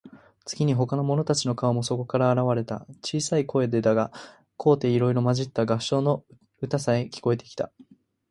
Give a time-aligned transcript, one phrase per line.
[0.47, 2.87] 次に、ほかの者たちの顔もそこから現われた。
[3.03, 4.11] 小さい声でだが、
[4.57, 6.25] 高低いろいろまじった合唱の
[6.59, 7.71] 歌さえ、聞こえてきた。